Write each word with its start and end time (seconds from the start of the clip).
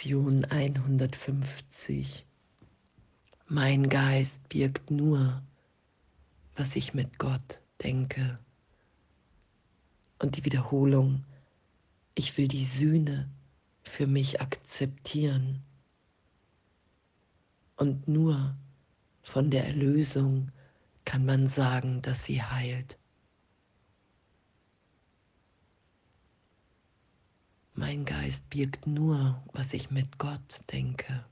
Lektion 0.00 0.46
150. 0.46 2.24
Mein 3.48 3.90
Geist 3.90 4.48
birgt 4.48 4.90
nur, 4.90 5.42
was 6.56 6.74
ich 6.74 6.94
mit 6.94 7.18
Gott 7.18 7.60
denke. 7.82 8.38
Und 10.18 10.38
die 10.38 10.46
Wiederholung, 10.46 11.26
ich 12.14 12.38
will 12.38 12.48
die 12.48 12.64
Sühne 12.64 13.28
für 13.82 14.06
mich 14.06 14.40
akzeptieren. 14.40 15.62
Und 17.76 18.08
nur 18.08 18.56
von 19.22 19.50
der 19.50 19.66
Erlösung 19.66 20.50
kann 21.04 21.26
man 21.26 21.46
sagen, 21.46 22.00
dass 22.00 22.24
sie 22.24 22.42
heilt. 22.42 22.96
Mein 27.80 28.04
Geist 28.04 28.50
birgt 28.50 28.86
nur, 28.86 29.42
was 29.54 29.72
ich 29.72 29.90
mit 29.90 30.18
Gott 30.18 30.60
denke. 30.70 31.24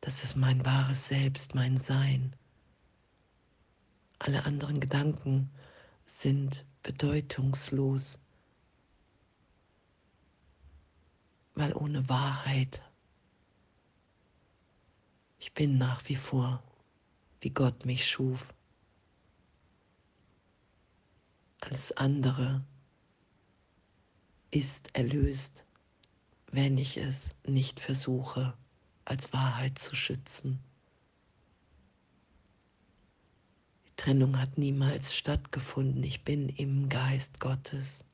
Das 0.00 0.24
ist 0.24 0.34
mein 0.34 0.66
wahres 0.66 1.06
Selbst, 1.06 1.54
mein 1.54 1.78
Sein. 1.78 2.34
Alle 4.18 4.44
anderen 4.44 4.80
Gedanken 4.80 5.52
sind 6.04 6.64
bedeutungslos, 6.82 8.18
weil 11.54 11.72
ohne 11.72 12.08
Wahrheit 12.08 12.82
ich 15.38 15.54
bin 15.54 15.78
nach 15.78 16.08
wie 16.08 16.16
vor, 16.16 16.60
wie 17.40 17.50
Gott 17.50 17.86
mich 17.86 18.10
schuf. 18.10 18.52
Alles 21.60 21.92
andere 21.92 22.64
ist 24.52 24.94
erlöst, 24.94 25.64
wenn 26.52 26.78
ich 26.78 26.98
es 26.98 27.34
nicht 27.44 27.80
versuche, 27.80 28.54
als 29.04 29.32
Wahrheit 29.32 29.78
zu 29.78 29.96
schützen. 29.96 30.60
Die 33.86 33.96
Trennung 33.96 34.38
hat 34.38 34.58
niemals 34.58 35.14
stattgefunden. 35.14 36.04
Ich 36.04 36.22
bin 36.22 36.48
im 36.50 36.88
Geist 36.88 37.40
Gottes. 37.40 38.04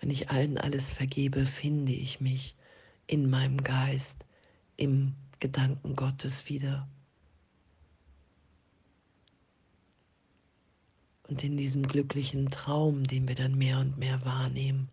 Wenn 0.00 0.10
ich 0.10 0.30
allen 0.30 0.58
alles 0.58 0.90
vergebe, 0.90 1.46
finde 1.46 1.92
ich 1.92 2.20
mich 2.20 2.56
in 3.06 3.28
meinem 3.28 3.62
Geist, 3.62 4.24
im 4.76 5.14
Gedanken 5.38 5.96
Gottes 5.96 6.48
wieder. 6.48 6.88
Und 11.28 11.42
in 11.42 11.56
diesem 11.56 11.86
glücklichen 11.86 12.50
Traum, 12.50 13.06
den 13.06 13.26
wir 13.26 13.34
dann 13.34 13.56
mehr 13.56 13.78
und 13.80 13.98
mehr 13.98 14.24
wahrnehmen. 14.24 14.88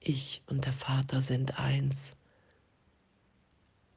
Ich 0.00 0.42
und 0.46 0.64
der 0.64 0.72
Vater 0.72 1.22
sind 1.22 1.58
eins. 1.58 2.16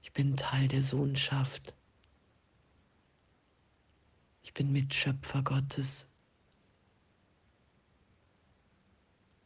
Ich 0.01 0.13
bin 0.13 0.37
Teil 0.37 0.67
der 0.67 0.81
Sohnschaft. 0.81 1.75
Ich 4.41 4.53
bin 4.53 4.71
Mitschöpfer 4.71 5.43
Gottes. 5.43 6.07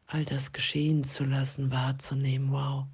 All 0.06 0.24
das 0.26 0.52
geschehen 0.52 1.04
zu 1.04 1.26
lassen, 1.26 1.72
wahrzunehmen, 1.72 2.52
wow. 2.52 2.86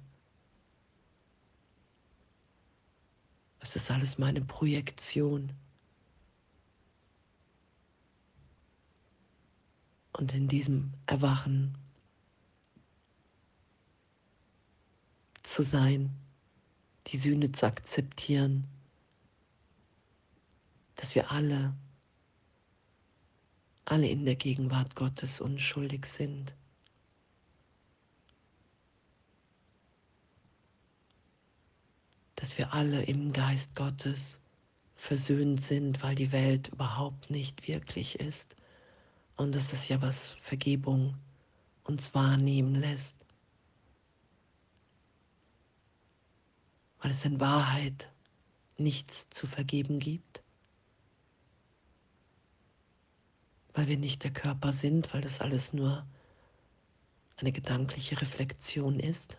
Das 3.60 3.76
ist 3.76 3.90
alles 3.90 4.18
meine 4.18 4.40
Projektion. 4.40 5.52
Und 10.18 10.34
in 10.34 10.48
diesem 10.48 10.92
Erwachen 11.06 11.78
zu 15.44 15.62
sein, 15.62 16.10
die 17.06 17.16
Sühne 17.16 17.52
zu 17.52 17.66
akzeptieren, 17.66 18.66
dass 20.96 21.14
wir 21.14 21.30
alle, 21.30 21.72
alle 23.84 24.08
in 24.08 24.24
der 24.24 24.34
Gegenwart 24.34 24.96
Gottes 24.96 25.40
unschuldig 25.40 26.04
sind. 26.04 26.56
Dass 32.34 32.58
wir 32.58 32.74
alle 32.74 33.04
im 33.04 33.32
Geist 33.32 33.76
Gottes 33.76 34.40
versöhnt 34.96 35.62
sind, 35.62 36.02
weil 36.02 36.16
die 36.16 36.32
Welt 36.32 36.68
überhaupt 36.68 37.30
nicht 37.30 37.68
wirklich 37.68 38.18
ist 38.18 38.57
und 39.38 39.54
das 39.54 39.72
ist 39.72 39.88
ja, 39.88 40.02
was 40.02 40.32
Vergebung 40.42 41.16
uns 41.84 42.12
wahrnehmen 42.12 42.74
lässt. 42.74 43.24
Weil 46.98 47.12
es 47.12 47.24
in 47.24 47.38
Wahrheit 47.38 48.10
nichts 48.78 49.30
zu 49.30 49.46
vergeben 49.46 50.00
gibt. 50.00 50.42
Weil 53.74 53.86
wir 53.86 53.96
nicht 53.96 54.24
der 54.24 54.32
Körper 54.32 54.72
sind, 54.72 55.14
weil 55.14 55.20
das 55.20 55.40
alles 55.40 55.72
nur 55.72 56.04
eine 57.36 57.52
gedankliche 57.52 58.20
Reflexion 58.20 58.98
ist. 58.98 59.38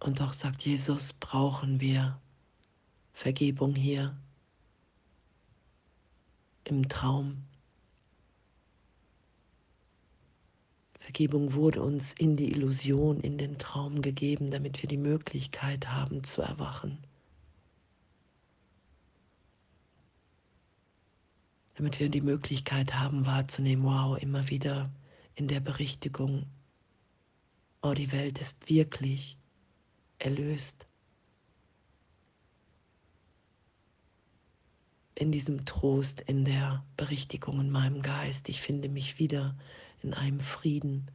Und 0.00 0.18
doch 0.18 0.32
sagt 0.32 0.62
Jesus, 0.62 1.12
brauchen 1.12 1.78
wir 1.78 2.20
Vergebung 3.12 3.76
hier 3.76 4.18
im 6.66 6.88
Traum. 6.88 7.44
Vergebung 10.98 11.52
wurde 11.52 11.82
uns 11.82 12.12
in 12.14 12.36
die 12.36 12.50
Illusion, 12.50 13.20
in 13.20 13.38
den 13.38 13.58
Traum 13.58 14.02
gegeben, 14.02 14.50
damit 14.50 14.82
wir 14.82 14.88
die 14.88 14.96
Möglichkeit 14.96 15.88
haben 15.88 16.24
zu 16.24 16.42
erwachen. 16.42 16.98
Damit 21.76 22.00
wir 22.00 22.08
die 22.08 22.22
Möglichkeit 22.22 22.94
haben 22.94 23.24
wahrzunehmen, 23.24 23.84
wow, 23.84 24.18
immer 24.18 24.48
wieder 24.48 24.90
in 25.36 25.46
der 25.46 25.60
Berichtigung, 25.60 26.46
oh, 27.82 27.92
die 27.92 28.10
Welt 28.10 28.40
ist 28.40 28.68
wirklich 28.68 29.36
erlöst. 30.18 30.88
In 35.18 35.32
diesem 35.32 35.64
Trost, 35.64 36.20
in 36.20 36.44
der 36.44 36.84
Berichtigung 36.96 37.60
in 37.60 37.70
meinem 37.70 38.02
Geist. 38.02 38.48
Ich 38.48 38.60
finde 38.60 38.88
mich 38.88 39.18
wieder 39.18 39.56
in 40.02 40.14
einem 40.14 40.40
Frieden, 40.40 41.10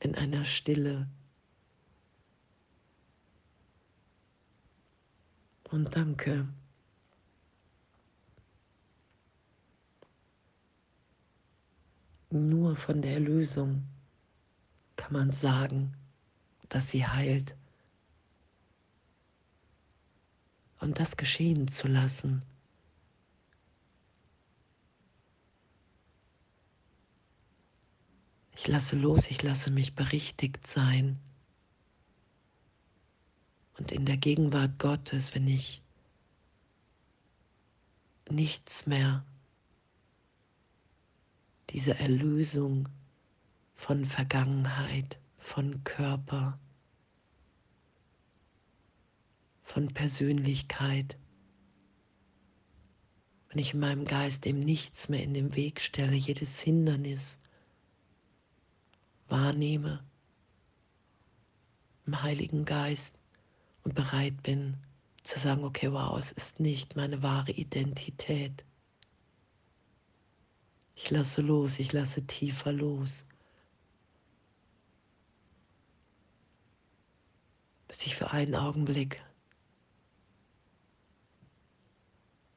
in 0.00 0.14
einer 0.14 0.44
Stille. 0.44 1.08
Und 5.70 5.96
danke. 5.96 6.46
Nur 12.30 12.76
von 12.76 13.00
der 13.00 13.14
Erlösung 13.14 13.84
kann 14.96 15.14
man 15.14 15.30
sagen, 15.30 15.94
dass 16.68 16.90
sie 16.90 17.06
heilt. 17.06 17.56
Und 20.80 21.00
das 21.00 21.16
geschehen 21.16 21.66
zu 21.66 21.88
lassen, 21.88 22.42
Ich 28.58 28.66
lasse 28.66 28.96
los, 28.96 29.30
ich 29.30 29.40
lasse 29.44 29.70
mich 29.70 29.94
berichtigt 29.94 30.66
sein. 30.66 31.20
Und 33.78 33.92
in 33.92 34.04
der 34.04 34.16
Gegenwart 34.16 34.80
Gottes, 34.80 35.32
wenn 35.36 35.46
ich 35.46 35.80
nichts 38.28 38.86
mehr, 38.86 39.24
diese 41.70 41.96
Erlösung 42.00 42.88
von 43.76 44.04
Vergangenheit, 44.04 45.20
von 45.38 45.84
Körper, 45.84 46.58
von 49.62 49.94
Persönlichkeit, 49.94 51.16
wenn 53.50 53.60
ich 53.60 53.72
in 53.72 53.80
meinem 53.80 54.04
Geist 54.04 54.46
dem 54.46 54.58
nichts 54.58 55.08
mehr 55.08 55.22
in 55.22 55.32
den 55.32 55.54
Weg 55.54 55.80
stelle, 55.80 56.16
jedes 56.16 56.60
Hindernis, 56.60 57.38
wahrnehme 59.28 60.04
im 62.06 62.22
Heiligen 62.22 62.64
Geist 62.64 63.18
und 63.84 63.94
bereit 63.94 64.42
bin 64.42 64.76
zu 65.22 65.38
sagen, 65.38 65.64
okay, 65.64 65.92
wow, 65.92 66.18
es 66.18 66.32
ist 66.32 66.58
nicht 66.58 66.96
meine 66.96 67.22
wahre 67.22 67.52
Identität. 67.52 68.64
Ich 70.94 71.10
lasse 71.10 71.42
los, 71.42 71.78
ich 71.78 71.92
lasse 71.92 72.26
tiefer 72.26 72.72
los. 72.72 73.26
Bis 77.86 78.06
ich 78.06 78.16
für 78.16 78.30
einen 78.30 78.54
Augenblick 78.54 79.22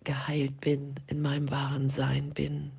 geheilt 0.04 0.60
bin, 0.62 0.96
in 1.08 1.22
meinem 1.22 1.52
wahren 1.52 1.90
Sein 1.90 2.34
bin, 2.34 2.72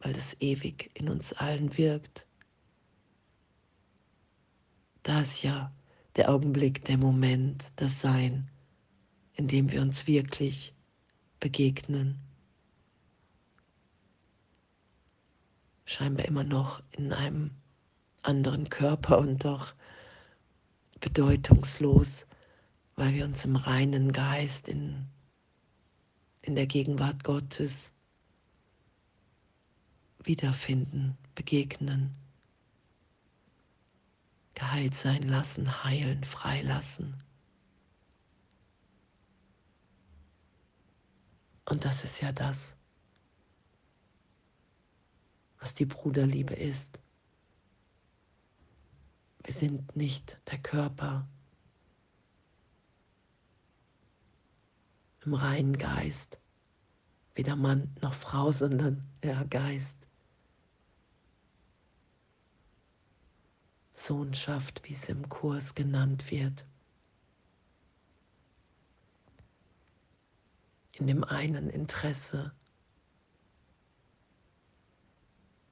weil 0.00 0.16
es 0.16 0.40
ewig 0.40 0.90
in 0.94 1.08
uns 1.08 1.32
allen 1.34 1.76
wirkt. 1.76 2.26
Da 5.06 5.20
ist 5.20 5.44
ja 5.44 5.72
der 6.16 6.28
Augenblick, 6.32 6.84
der 6.86 6.98
Moment, 6.98 7.70
das 7.76 8.00
Sein, 8.00 8.50
in 9.34 9.46
dem 9.46 9.70
wir 9.70 9.80
uns 9.80 10.08
wirklich 10.08 10.74
begegnen. 11.38 12.18
Scheinbar 15.84 16.26
immer 16.26 16.42
noch 16.42 16.82
in 16.90 17.12
einem 17.12 17.52
anderen 18.22 18.68
Körper 18.68 19.18
und 19.18 19.44
doch 19.44 19.76
bedeutungslos, 20.98 22.26
weil 22.96 23.14
wir 23.14 23.26
uns 23.26 23.44
im 23.44 23.54
reinen 23.54 24.10
Geist 24.10 24.66
in, 24.66 25.06
in 26.42 26.56
der 26.56 26.66
Gegenwart 26.66 27.22
Gottes 27.22 27.92
wiederfinden, 30.24 31.16
begegnen, 31.36 32.16
geheilt 34.56 34.96
sein 34.96 35.22
lassen, 35.22 35.84
heilen, 35.84 36.24
freilassen. 36.24 37.22
Und 41.68 41.84
das 41.84 42.04
ist 42.04 42.22
ja 42.22 42.32
das, 42.32 42.76
was 45.58 45.74
die 45.74 45.84
Bruderliebe 45.84 46.54
ist. 46.54 47.02
Wir 49.44 49.52
sind 49.52 49.94
nicht 49.94 50.40
der 50.50 50.58
Körper 50.58 51.28
im 55.24 55.34
reinen 55.34 55.76
Geist, 55.76 56.40
weder 57.34 57.56
Mann 57.56 57.94
noch 58.00 58.14
Frau, 58.14 58.50
sondern 58.52 59.06
der 59.22 59.44
Geist. 59.44 60.05
Sohnschaft, 63.96 64.82
wie 64.84 64.92
es 64.92 65.08
im 65.08 65.28
Kurs 65.28 65.74
genannt 65.74 66.30
wird. 66.30 66.66
In 70.92 71.06
dem 71.06 71.24
einen 71.24 71.68
Interesse 71.70 72.52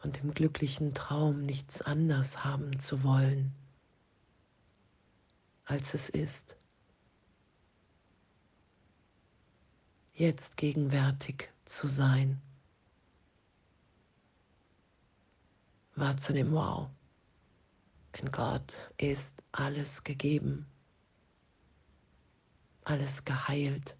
und 0.02 0.22
dem 0.22 0.34
glücklichen 0.34 0.94
Traum 0.94 1.44
nichts 1.46 1.80
anders 1.82 2.44
haben 2.44 2.78
zu 2.78 3.02
wollen 3.04 3.54
als 5.64 5.94
es 5.94 6.08
ist. 6.08 6.56
Jetzt 10.12 10.56
gegenwärtig 10.56 11.50
zu 11.64 11.88
sein. 11.88 12.40
Wahrzunehmen, 15.96 16.52
wow, 16.52 16.90
in 18.18 18.30
Gott 18.30 18.76
ist 18.96 19.42
alles 19.52 20.04
gegeben, 20.04 20.66
alles 22.84 23.24
geheilt. 23.24 23.96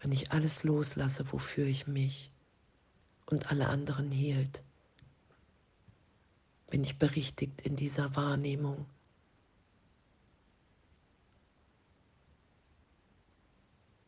Wenn 0.00 0.12
ich 0.12 0.30
alles 0.30 0.62
loslasse, 0.62 1.32
wofür 1.32 1.66
ich 1.66 1.86
mich 1.86 2.30
und 3.26 3.50
alle 3.50 3.68
anderen 3.68 4.10
hielt, 4.12 4.62
bin 6.70 6.84
ich 6.84 6.98
berichtigt 6.98 7.62
in 7.62 7.74
dieser 7.74 8.14
Wahrnehmung. 8.14 8.86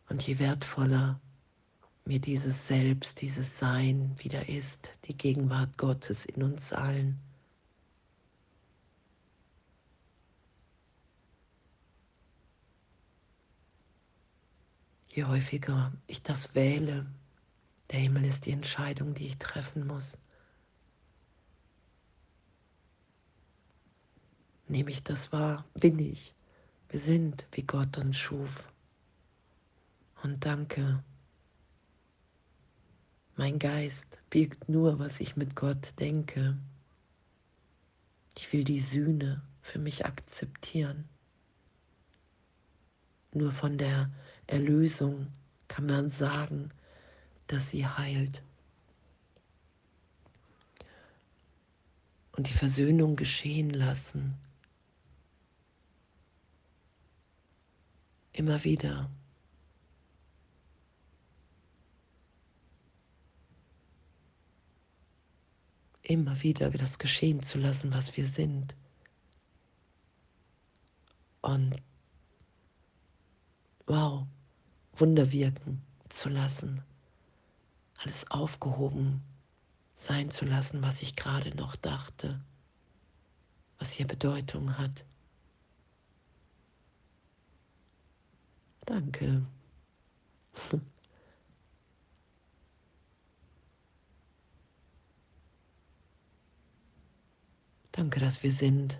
Und 0.09 0.27
je 0.27 0.39
wertvoller 0.39 1.21
mir 2.11 2.19
dieses 2.19 2.67
Selbst, 2.67 3.21
dieses 3.21 3.57
Sein 3.57 4.17
wieder 4.19 4.49
ist, 4.49 4.91
die 5.05 5.17
Gegenwart 5.17 5.79
Gottes 5.79 6.25
in 6.25 6.43
uns 6.43 6.73
allen, 6.73 7.21
je 15.15 15.23
häufiger 15.25 15.93
ich 16.09 16.21
das 16.21 16.57
wähle, 16.57 17.07
der 17.93 18.01
Himmel 18.01 18.25
ist 18.25 18.47
die 18.47 18.51
Entscheidung, 18.51 19.15
die 19.15 19.29
ich 19.29 19.39
treffen 19.39 19.87
muss. 19.87 20.19
nehme 24.67 24.91
ich 24.91 25.03
das 25.03 25.33
wahr, 25.33 25.65
bin 25.75 25.99
ich. 25.99 26.35
Wir 26.89 27.01
sind, 27.01 27.47
wie 27.53 27.63
Gott 27.63 27.99
uns 27.99 28.17
schuf. 28.17 28.65
Und 30.23 30.45
danke. 30.45 31.03
Mein 33.41 33.59
Geist 33.59 34.19
birgt 34.29 34.69
nur, 34.69 34.99
was 34.99 35.19
ich 35.19 35.35
mit 35.35 35.57
Gott 35.57 35.99
denke. 35.99 36.59
Ich 38.37 38.53
will 38.53 38.65
die 38.65 38.81
Sühne 38.81 39.41
für 39.63 39.79
mich 39.79 40.05
akzeptieren. 40.05 41.09
Nur 43.33 43.51
von 43.51 43.79
der 43.79 44.11
Erlösung 44.47 45.29
kann 45.69 45.87
man 45.87 46.11
sagen, 46.11 46.71
dass 47.47 47.71
sie 47.71 47.87
heilt. 47.87 48.43
Und 52.33 52.47
die 52.47 52.53
Versöhnung 52.53 53.17
geschehen 53.17 53.71
lassen 53.71 54.35
Immer 58.35 58.63
wieder. 58.65 59.11
Immer 66.11 66.43
wieder 66.43 66.71
das 66.71 66.99
geschehen 66.99 67.41
zu 67.41 67.57
lassen, 67.59 67.95
was 67.95 68.17
wir 68.17 68.27
sind. 68.27 68.75
Und 71.41 71.77
wow, 73.87 74.27
Wunder 74.95 75.31
wirken 75.31 75.81
zu 76.09 76.29
lassen. 76.29 76.83
Alles 77.99 78.29
aufgehoben 78.29 79.23
sein 79.95 80.31
zu 80.31 80.45
lassen, 80.47 80.83
was 80.83 81.01
ich 81.01 81.15
gerade 81.15 81.55
noch 81.55 81.77
dachte, 81.77 82.41
was 83.79 83.93
hier 83.93 84.09
Bedeutung 84.09 84.79
hat. 84.79 85.05
Danke. 88.85 89.47
Danke, 98.01 98.19
dass 98.19 98.43
wir 98.43 98.51
sind. 98.51 98.99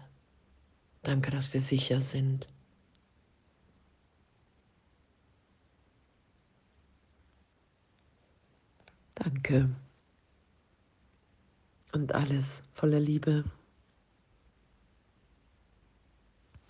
Danke, 1.03 1.31
dass 1.31 1.55
wir 1.55 1.63
sicher 1.63 2.03
sind. 2.03 2.47
Danke. 9.15 9.71
Und 11.93 12.15
alles 12.15 12.63
voller 12.73 13.01
Liebe. 13.01 13.45